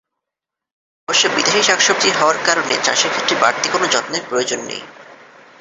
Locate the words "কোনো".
3.69-3.85